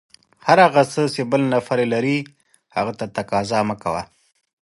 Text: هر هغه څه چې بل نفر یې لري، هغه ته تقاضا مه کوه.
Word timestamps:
هر 0.45 0.57
هغه 0.65 0.81
څه 0.93 1.01
چې 1.13 1.21
بل 1.31 1.41
نفر 1.53 1.77
یې 1.83 1.87
لري، 1.93 2.17
هغه 2.75 2.91
ته 2.99 3.05
تقاضا 3.15 3.59
مه 3.69 3.75
کوه. 3.83 4.03